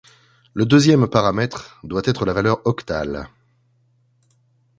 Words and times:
Le 0.55 0.65
deuxième 0.65 1.07
paramètre 1.07 1.79
doit 1.83 2.01
être 2.05 2.25
la 2.25 2.33
valeur 2.33 2.65
octale. 2.65 3.29